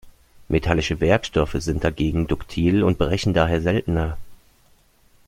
[0.47, 4.17] Metallische Werkstoffe sind dagegen duktil und brechen daher seltener.